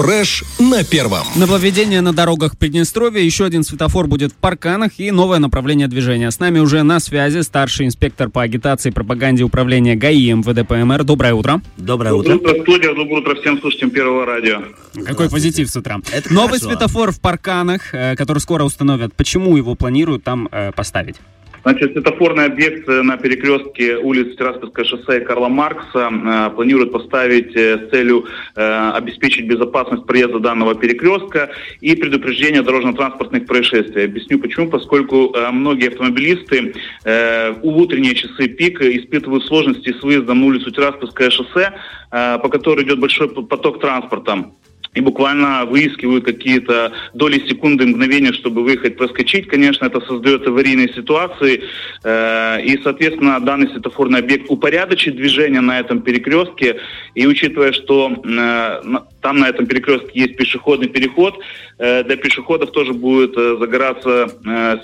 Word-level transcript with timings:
Фреш 0.00 0.44
на 0.58 0.82
первом. 0.82 1.26
Нововведение 1.36 2.00
на 2.00 2.14
дорогах 2.14 2.56
Приднестровья, 2.56 3.20
еще 3.20 3.44
один 3.44 3.62
светофор 3.62 4.06
будет 4.06 4.32
в 4.32 4.34
Парканах 4.34 4.92
и 4.98 5.10
новое 5.10 5.38
направление 5.40 5.88
движения. 5.88 6.30
С 6.30 6.40
нами 6.40 6.58
уже 6.58 6.82
на 6.82 7.00
связи 7.00 7.42
старший 7.42 7.84
инспектор 7.84 8.30
по 8.30 8.40
агитации 8.40 8.88
и 8.88 8.92
пропаганде 8.92 9.42
управления 9.42 9.96
ГАИ 9.96 10.32
МВД 10.32 10.66
ПМР. 10.66 11.04
Доброе 11.04 11.34
утро. 11.34 11.60
Доброе 11.76 12.14
утро. 12.14 12.32
Доброе 12.32 12.54
утро, 12.54 12.62
студия. 12.62 12.94
Доброе 12.94 13.20
утро 13.20 13.34
всем 13.42 13.60
слушателям 13.60 13.90
Первого 13.90 14.24
радио. 14.24 14.62
Какой 15.04 15.28
позитив 15.28 15.68
с 15.68 15.76
утра. 15.76 16.00
Это 16.10 16.32
Новый 16.32 16.60
хорошо. 16.60 16.70
светофор 16.70 17.12
в 17.12 17.20
Парканах, 17.20 17.92
э, 17.92 18.16
который 18.16 18.38
скоро 18.38 18.64
установят. 18.64 19.12
Почему 19.12 19.54
его 19.58 19.74
планируют 19.74 20.24
там 20.24 20.48
э, 20.50 20.72
поставить? 20.72 21.16
Значит, 21.62 21.92
светофорный 21.92 22.46
объект 22.46 22.88
э, 22.88 23.02
на 23.02 23.16
перекрестке 23.18 23.98
улиц 23.98 24.36
Тираспольское 24.36 24.84
шоссе 24.84 25.18
и 25.18 25.24
Карла 25.24 25.48
Маркса 25.48 26.10
э, 26.10 26.50
планируют 26.54 26.92
поставить 26.92 27.54
э, 27.54 27.86
с 27.86 27.90
целью 27.90 28.26
э, 28.56 28.90
обеспечить 28.94 29.46
безопасность 29.46 30.06
проезда 30.06 30.38
данного 30.38 30.74
перекрестка 30.74 31.50
и 31.80 31.94
предупреждения 31.94 32.62
дорожно-транспортных 32.62 33.46
происшествий. 33.46 34.04
Объясню 34.04 34.38
почему. 34.38 34.70
Поскольку 34.70 35.34
э, 35.34 35.50
многие 35.50 35.88
автомобилисты 35.88 36.74
э, 37.04 37.52
в 37.52 37.66
утренние 37.66 38.14
часы 38.14 38.48
пик 38.48 38.80
испытывают 38.80 39.44
сложности 39.44 39.92
с 39.92 40.02
выездом 40.02 40.40
на 40.40 40.46
улицу 40.46 40.70
Тираспольское 40.70 41.30
шоссе, 41.30 41.72
э, 42.10 42.38
по 42.38 42.48
которой 42.48 42.84
идет 42.84 43.00
большой 43.00 43.28
поток 43.28 43.80
транспорта 43.80 44.50
и 44.94 45.00
буквально 45.00 45.66
выискивают 45.66 46.24
какие-то 46.24 46.92
доли 47.14 47.38
секунды, 47.48 47.86
мгновения, 47.86 48.32
чтобы 48.32 48.64
выехать, 48.64 48.96
проскочить. 48.96 49.46
Конечно, 49.46 49.84
это 49.86 50.00
создает 50.00 50.46
аварийные 50.46 50.92
ситуации. 50.92 51.62
Э, 52.02 52.60
и, 52.60 52.76
соответственно, 52.82 53.38
данный 53.40 53.68
светофорный 53.68 54.18
объект 54.18 54.46
упорядочит 54.48 55.14
движение 55.14 55.60
на 55.60 55.78
этом 55.78 56.02
перекрестке. 56.02 56.80
И 57.14 57.24
учитывая, 57.24 57.72
что 57.72 58.10
э, 58.10 58.82
там 59.20 59.38
на 59.38 59.48
этом 59.48 59.66
перекрестке 59.66 60.10
есть 60.14 60.36
пешеходный 60.36 60.88
переход, 60.88 61.38
э, 61.78 62.02
для 62.02 62.16
пешеходов 62.16 62.72
тоже 62.72 62.92
будет 62.92 63.34
загораться 63.34 64.28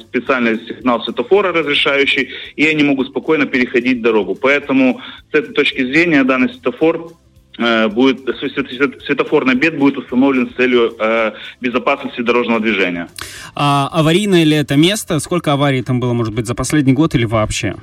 специальный 0.00 0.58
сигнал 0.66 1.02
светофора 1.02 1.52
разрешающий, 1.52 2.30
и 2.54 2.66
они 2.66 2.84
могут 2.84 3.08
спокойно 3.08 3.46
переходить 3.46 4.02
дорогу. 4.02 4.36
Поэтому 4.36 5.00
с 5.32 5.34
этой 5.34 5.52
точки 5.52 5.84
зрения 5.84 6.22
данный 6.22 6.48
светофор 6.50 7.12
будет 7.58 8.20
свет- 8.38 8.70
свет- 8.70 9.02
светофорный 9.06 9.54
объект 9.54 9.78
будет 9.78 9.96
установлен 9.98 10.50
с 10.50 10.54
целью 10.56 10.94
э, 10.98 11.32
безопасности 11.60 12.20
дорожного 12.20 12.60
движения. 12.60 13.08
А 13.54 13.88
аварийное 13.92 14.44
ли 14.44 14.56
это 14.56 14.76
место? 14.76 15.18
Сколько 15.20 15.52
аварий 15.52 15.82
там 15.82 16.00
было, 16.00 16.12
может 16.12 16.34
быть, 16.34 16.46
за 16.46 16.54
последний 16.54 16.92
год 16.92 17.14
или 17.14 17.24
вообще? 17.24 17.74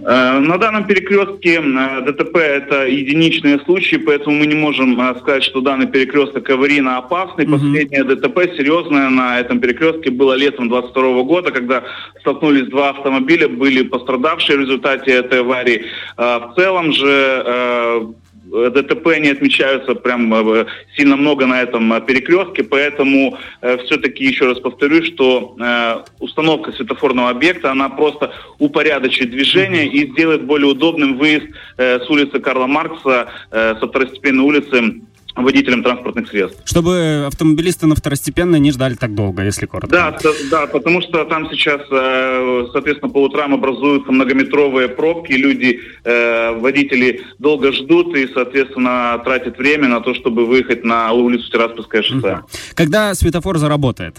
Э, 0.00 0.38
На 0.38 0.58
данном 0.58 0.84
перекрестке 0.86 1.60
э, 1.60 2.00
ДТП 2.06 2.36
это 2.36 2.86
единичные 2.86 3.58
случаи, 3.64 3.96
поэтому 3.96 4.36
мы 4.36 4.46
не 4.46 4.54
можем 4.54 4.98
э, 5.00 5.14
сказать, 5.20 5.42
что 5.42 5.60
данный 5.60 5.86
перекресток 5.88 6.48
аварийно 6.50 6.98
опасный. 6.98 7.46
Последнее 7.48 8.04
ДТП 8.04 8.38
серьезное 8.56 9.10
на 9.10 9.40
этом 9.40 9.58
перекрестке 9.60 10.10
было 10.10 10.34
летом 10.34 10.68
22 10.68 11.22
года, 11.24 11.50
когда 11.50 11.82
столкнулись 12.20 12.68
два 12.68 12.90
автомобиля, 12.90 13.48
были 13.48 13.82
пострадавшие 13.82 14.56
в 14.58 14.60
результате 14.62 15.10
этой 15.10 15.40
аварии. 15.40 15.84
Э, 16.16 16.38
В 16.38 16.54
целом 16.54 16.92
же 16.92 17.42
э, 17.44 18.06
ДТП 18.50 19.18
не 19.18 19.30
отмечаются 19.30 19.94
прям 19.94 20.32
э, 20.34 20.66
сильно 20.96 21.16
много 21.16 21.46
на 21.46 21.62
этом 21.62 21.92
э, 21.92 22.00
перекрестке, 22.00 22.64
поэтому 22.64 23.38
все-таки 23.84 24.24
еще 24.24 24.46
раз 24.46 24.58
повторюсь, 24.60 25.08
что 25.08 25.56
э, 25.58 26.04
установка 26.20 26.72
светофорного 26.72 27.30
объекта, 27.30 27.70
она 27.70 27.88
просто 27.88 28.32
упорядочит 28.58 29.30
движение 29.30 29.86
и 29.86 30.10
сделает 30.10 30.44
более 30.44 30.68
удобным 30.68 31.18
выезд 31.18 31.46
э, 31.76 32.00
с 32.00 32.10
улицы 32.10 32.40
Карла 32.40 32.66
Маркса, 32.66 33.28
э, 33.50 33.74
со 33.78 33.86
второстепенной 33.86 34.44
улицы 34.44 35.02
водителям 35.44 35.82
транспортных 35.82 36.28
средств. 36.28 36.60
Чтобы 36.64 37.24
автомобилисты 37.26 37.86
на 37.86 37.94
второстепенной 37.94 38.60
не 38.60 38.70
ждали 38.72 38.94
так 38.94 39.14
долго, 39.14 39.44
если 39.44 39.66
коротко. 39.66 39.94
Да, 39.94 40.18
да, 40.50 40.66
потому 40.66 41.00
что 41.02 41.24
там 41.24 41.48
сейчас, 41.50 41.80
э, 41.90 42.66
соответственно, 42.72 43.12
по 43.12 43.22
утрам 43.22 43.54
образуются 43.54 44.12
многометровые 44.12 44.88
пробки, 44.88 45.32
люди, 45.32 45.80
э, 46.04 46.52
водители 46.58 47.22
долго 47.38 47.72
ждут 47.72 48.16
и, 48.16 48.28
соответственно, 48.32 49.20
тратят 49.24 49.58
время 49.58 49.88
на 49.88 50.00
то, 50.00 50.14
чтобы 50.14 50.46
выехать 50.46 50.84
на 50.84 51.12
улицу 51.12 51.50
Тираспольское 51.50 52.02
шоссе. 52.02 52.40
Когда 52.74 53.14
светофор 53.14 53.58
заработает? 53.58 54.16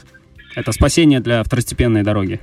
Это 0.56 0.72
спасение 0.72 1.20
для 1.20 1.44
второстепенной 1.44 2.04
дороги. 2.04 2.40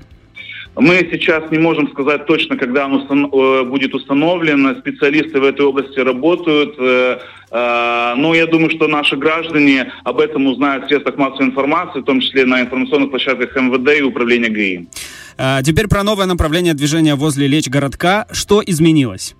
Мы 0.76 1.08
сейчас 1.10 1.50
не 1.50 1.58
можем 1.58 1.88
сказать 1.90 2.26
точно, 2.26 2.56
когда 2.56 2.84
он 2.84 2.92
устан- 3.00 3.30
э, 3.32 3.64
будет 3.64 3.94
установлен. 3.94 4.76
Специалисты 4.78 5.40
в 5.40 5.44
этой 5.44 5.64
области 5.64 5.98
работают. 5.98 6.74
э, 6.78 7.18
э, 7.50 8.14
Но 8.16 8.34
я 8.34 8.46
думаю, 8.46 8.70
что 8.70 8.86
наши 8.86 9.16
граждане 9.16 9.90
об 10.04 10.20
этом 10.20 10.46
узнают 10.46 10.84
в 10.84 10.88
средствах 10.88 11.16
массовой 11.16 11.46
информации, 11.46 12.00
в 12.00 12.04
том 12.04 12.20
числе 12.20 12.44
на 12.44 12.60
информационных 12.60 13.10
площадках 13.10 13.56
МВД 13.56 13.98
и 13.98 14.02
Управления 14.02 14.48
ГАИ. 14.48 14.86
А, 15.38 15.62
теперь 15.62 15.88
про 15.88 16.02
новое 16.02 16.26
направление 16.26 16.74
движения 16.74 17.14
возле 17.14 17.46
Лечь 17.46 17.68
городка. 17.68 18.26
Что 18.32 18.62
изменилось? 18.64 19.34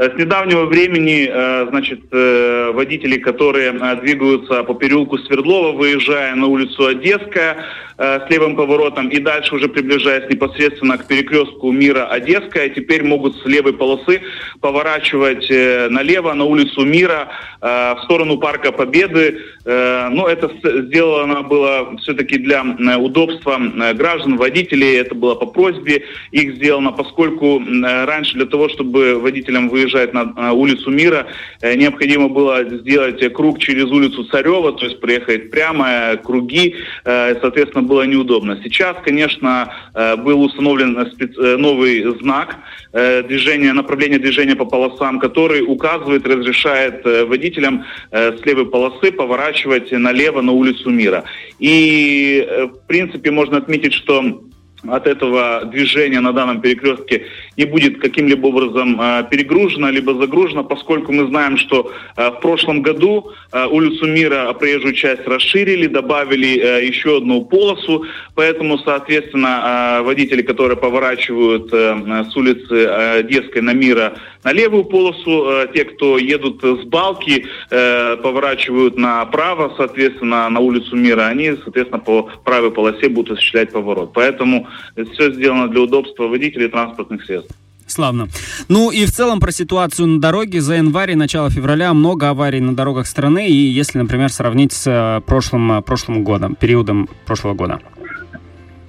Э, 0.00 0.08
С 0.08 0.18
недавнего 0.18 0.64
времени, 0.64 1.28
э, 1.30 1.66
значит, 1.68 2.00
э, 2.10 2.70
водители, 2.72 3.18
которые 3.18 3.72
двигаются 3.96 4.62
по 4.64 4.74
переулку 4.74 5.18
Свердлова, 5.18 5.72
выезжая 5.72 6.34
на 6.34 6.46
улицу 6.46 6.86
Одесская 6.86 7.66
с 7.98 8.30
левым 8.30 8.56
поворотом 8.56 9.10
и 9.10 9.18
дальше 9.18 9.54
уже 9.54 9.68
приближаясь 9.68 10.26
непосредственно 10.30 10.96
к 10.96 11.06
перекрестку 11.06 11.70
Мира 11.70 12.06
Одесская, 12.06 12.70
теперь 12.70 13.02
могут 13.04 13.36
с 13.36 13.44
левой 13.44 13.74
полосы 13.74 14.22
поворачивать 14.62 15.50
налево 15.50 16.32
на 16.32 16.44
улицу 16.44 16.86
Мира 16.86 17.28
в 17.60 17.98
сторону 18.04 18.38
Парка 18.38 18.72
Победы. 18.72 19.42
Но 19.66 20.26
это 20.26 20.50
сделано 20.64 21.42
было 21.42 21.94
все-таки 21.98 22.38
для 22.38 22.64
удобства 22.96 23.60
граждан, 23.92 24.38
водителей. 24.38 24.96
Это 24.96 25.14
было 25.14 25.34
по 25.34 25.44
просьбе 25.44 26.04
их 26.30 26.54
сделано, 26.54 26.92
поскольку 26.92 27.62
раньше 27.82 28.32
для 28.32 28.46
того, 28.46 28.70
чтобы 28.70 29.20
водителям 29.20 29.68
выезжать 29.68 29.89
на, 30.12 30.24
на 30.24 30.52
улицу 30.52 30.90
Мира, 30.90 31.26
э, 31.62 31.74
необходимо 31.74 32.28
было 32.28 32.64
сделать 32.64 33.32
круг 33.32 33.58
через 33.58 33.84
улицу 33.90 34.24
Царева, 34.24 34.72
то 34.72 34.84
есть 34.84 35.00
проехать 35.00 35.50
прямо, 35.50 35.86
э, 35.88 36.16
круги, 36.16 36.74
э, 37.04 37.40
соответственно, 37.40 37.82
было 37.82 38.02
неудобно. 38.02 38.60
Сейчас, 38.62 38.96
конечно, 39.04 39.72
был 40.18 40.42
установлен 40.42 40.96
спец- 41.12 41.36
новый 41.58 42.02
знак 42.20 42.56
движения, 42.92 43.72
направления 43.72 44.18
движения 44.18 44.56
по 44.56 44.64
полосам, 44.64 45.18
который 45.18 45.62
указывает, 45.62 46.26
разрешает 46.26 47.04
водителям 47.28 47.84
с 48.10 48.44
левой 48.44 48.66
полосы 48.66 49.12
поворачивать 49.12 49.92
налево 49.92 50.40
на 50.40 50.52
улицу 50.52 50.90
Мира. 50.90 51.24
И, 51.58 52.46
в 52.72 52.86
принципе, 52.86 53.30
можно 53.30 53.58
отметить, 53.58 53.94
что 53.94 54.42
от 54.88 55.06
этого 55.06 55.64
движения 55.64 56.20
на 56.20 56.32
данном 56.32 56.60
перекрестке 56.60 57.26
не 57.56 57.64
будет 57.64 58.00
каким-либо 58.00 58.46
образом 58.46 59.00
э, 59.00 59.24
перегружено, 59.30 59.90
либо 59.90 60.14
загружено, 60.14 60.64
поскольку 60.64 61.12
мы 61.12 61.26
знаем, 61.26 61.58
что 61.58 61.92
э, 62.16 62.30
в 62.30 62.40
прошлом 62.40 62.82
году 62.82 63.32
э, 63.52 63.66
улицу 63.66 64.06
Мира, 64.06 64.48
а 64.48 64.54
проезжую 64.54 64.94
часть 64.94 65.26
расширили, 65.26 65.86
добавили 65.86 66.86
еще 66.86 67.18
одну 67.18 67.44
полосу, 67.44 68.06
поэтому, 68.34 68.78
соответственно, 68.78 70.00
водители, 70.02 70.42
которые 70.42 70.76
поворачивают 70.76 71.70
с 71.70 72.36
улицы 72.36 72.74
э, 72.74 73.18
Одесской 73.20 73.62
на 73.62 73.72
Мира 73.72 74.14
на 74.42 74.52
левую 74.52 74.84
полосу, 74.84 75.68
те, 75.74 75.84
кто 75.84 76.16
едут 76.16 76.62
с 76.62 76.84
балки, 76.84 77.44
э, 77.70 78.16
поворачивают 78.16 78.96
направо, 78.96 79.74
соответственно, 79.76 80.48
на 80.48 80.60
улицу 80.60 80.96
Мира, 80.96 81.26
они, 81.26 81.56
соответственно, 81.62 82.00
по 82.00 82.30
правой 82.44 82.70
полосе 82.70 83.10
будут 83.10 83.32
осуществлять 83.32 83.70
поворот. 83.70 84.12
Поэтому 84.14 84.66
все 85.12 85.32
сделано 85.32 85.68
для 85.68 85.80
удобства 85.82 86.28
водителей 86.28 86.68
транспортных 86.68 87.24
средств. 87.24 87.54
Славно. 87.90 88.28
Ну 88.68 88.90
и 88.90 89.04
в 89.04 89.10
целом 89.10 89.40
про 89.40 89.50
ситуацию 89.50 90.06
на 90.06 90.20
дороге. 90.20 90.60
За 90.60 90.74
январь 90.74 91.10
и 91.10 91.14
начало 91.16 91.50
февраля 91.50 91.92
много 91.92 92.28
аварий 92.28 92.60
на 92.60 92.74
дорогах 92.74 93.06
страны. 93.06 93.48
И 93.48 93.52
если, 93.52 93.98
например, 93.98 94.30
сравнить 94.30 94.72
с 94.72 94.86
э, 94.86 95.20
прошлым, 95.26 95.72
э, 95.72 95.82
прошлым 95.82 96.22
годом, 96.22 96.54
периодом 96.54 97.08
прошлого 97.26 97.54
года. 97.54 97.80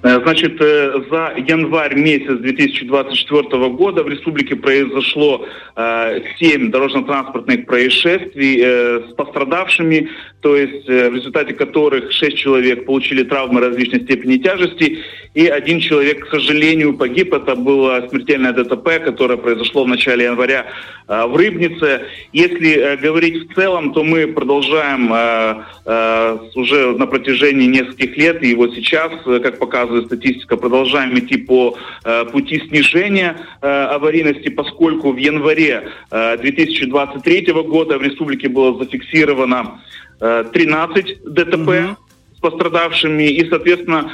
Э, 0.02 0.20
Значит, 0.22 0.60
э, 0.60 1.02
за 1.10 1.34
январь 1.36 1.94
месяц 1.94 2.38
2024 2.38 3.68
года 3.68 4.02
в 4.02 4.08
республике 4.08 4.56
произошло 4.56 5.46
э, 5.76 6.20
7 6.38 6.70
дорожно-транспортных 6.70 7.66
происшествий 7.66 8.60
э, 8.62 9.02
с 9.08 9.14
пострадавшими, 9.14 10.10
то 10.40 10.56
есть 10.56 10.88
э, 10.88 11.08
в 11.08 11.14
результате 11.14 11.54
которых 11.54 12.10
6 12.10 12.36
человек 12.36 12.84
получили 12.84 13.22
травмы 13.22 13.60
различной 13.60 14.00
степени 14.00 14.38
тяжести, 14.38 14.98
и 15.34 15.46
один 15.46 15.80
человек, 15.80 16.26
к 16.26 16.30
сожалению, 16.30 16.94
погиб. 16.94 17.32
Это 17.32 17.54
было 17.54 18.06
смертельное 18.10 18.52
ДТП, 18.52 19.02
которое 19.04 19.36
произошло 19.36 19.84
в 19.84 19.88
начале 19.88 20.24
января 20.24 20.66
э, 21.06 21.26
в 21.26 21.36
Рыбнице. 21.36 22.02
Если 22.32 22.76
э, 22.76 22.96
говорить 22.96 23.48
в 23.48 23.54
целом, 23.54 23.92
то 23.92 24.02
мы 24.02 24.26
продолжаем 24.26 25.12
э, 25.12 25.62
э, 25.86 26.38
уже 26.54 26.98
на 26.98 27.06
протяжении 27.06 27.66
нескольких 27.66 28.16
лет, 28.16 28.42
и 28.42 28.54
вот 28.54 28.74
сейчас, 28.74 29.12
э, 29.26 29.38
как 29.40 29.58
показывает 29.58 29.91
статистика, 30.06 30.56
продолжаем 30.56 31.18
идти 31.18 31.36
по 31.36 31.76
э, 32.04 32.24
пути 32.26 32.62
снижения 32.68 33.36
э, 33.60 33.66
аварийности, 33.66 34.48
поскольку 34.48 35.12
в 35.12 35.16
январе 35.16 35.88
э, 36.10 36.38
2023 36.38 37.52
года 37.52 37.98
в 37.98 38.02
республике 38.02 38.48
было 38.48 38.78
зафиксировано 38.78 39.80
13 40.18 41.24
ДТП. 41.24 41.68
Угу 41.68 41.96
пострадавшими 42.42 43.22
и, 43.22 43.48
соответственно, 43.48 44.10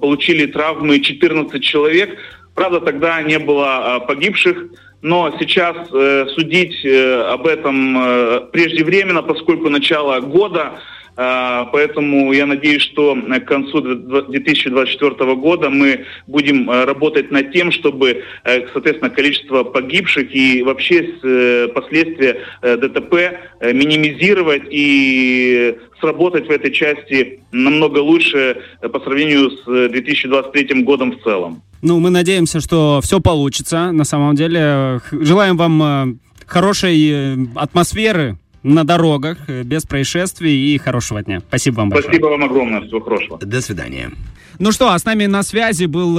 получили 0.00 0.46
травмы 0.46 0.98
14 0.98 1.62
человек. 1.62 2.16
Правда, 2.54 2.80
тогда 2.80 3.20
не 3.20 3.38
было 3.38 4.02
погибших, 4.08 4.56
но 5.04 5.30
сейчас 5.38 5.76
э, 5.92 6.26
судить 6.34 6.82
э, 6.82 7.22
об 7.30 7.46
этом 7.46 7.98
э, 7.98 8.40
преждевременно, 8.50 9.22
поскольку 9.22 9.68
начало 9.68 10.18
года, 10.20 10.72
э, 10.72 10.93
поэтому 11.16 12.32
я 12.32 12.46
надеюсь, 12.46 12.82
что 12.82 13.14
к 13.14 13.44
концу 13.44 13.80
2024 13.80 15.34
года 15.36 15.70
мы 15.70 16.06
будем 16.26 16.70
э, 16.70 16.84
работать 16.84 17.30
над 17.30 17.52
тем, 17.52 17.70
чтобы, 17.70 18.22
э, 18.44 18.66
соответственно, 18.72 19.10
количество 19.10 19.64
погибших 19.64 20.34
и 20.34 20.62
вообще 20.62 21.14
э, 21.22 21.68
последствия 21.68 22.38
ДТП 22.62 23.38
минимизировать 23.62 24.64
и 24.70 25.76
сработать 26.00 26.46
в 26.46 26.50
этой 26.50 26.72
части 26.72 27.40
намного 27.52 27.98
лучше 27.98 28.62
по 28.80 29.00
сравнению 29.00 29.50
с 29.50 29.64
2023 29.64 30.82
годом 30.82 31.12
в 31.12 31.22
целом. 31.22 31.62
Ну, 31.82 32.00
мы 32.00 32.10
надеемся, 32.10 32.60
что 32.60 33.00
все 33.02 33.20
получится. 33.20 33.92
На 33.92 34.04
самом 34.04 34.34
деле, 34.34 35.00
желаем 35.12 35.56
вам 35.56 36.20
хорошей 36.46 37.48
атмосферы 37.54 38.38
на 38.64 38.82
дорогах, 38.84 39.38
э, 39.46 39.62
без 39.62 39.84
происшествий 39.84 40.74
и 40.74 40.78
хорошего 40.78 41.22
дня. 41.22 41.40
Спасибо 41.48 41.76
вам 41.76 41.90
большое. 41.90 42.14
Спасибо 42.14 42.26
вам 42.26 42.42
огромное. 42.42 42.80
Всего 42.80 43.00
хорошего. 43.00 43.38
До 43.38 43.60
свидания. 43.60 44.10
Ну 44.58 44.72
что, 44.72 44.92
а 44.92 44.98
с 44.98 45.04
нами 45.04 45.26
на 45.26 45.42
связи 45.42 45.86
был, 45.86 46.14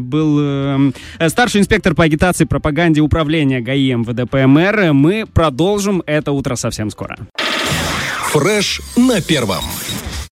был 0.00 0.92
старший 1.28 1.60
инспектор 1.60 1.92
по 1.94 2.04
агитации 2.04 2.44
и 2.44 2.46
пропаганде 2.46 3.00
управления 3.00 3.60
ГАИ 3.60 3.94
МВД 3.94 4.30
ПМР. 4.30 4.92
Мы 4.92 5.26
продолжим 5.26 6.02
это 6.06 6.30
утро 6.32 6.54
совсем 6.54 6.90
скоро. 6.90 7.16
Фреш 8.32 8.80
на 8.96 9.20
первом. 9.20 9.64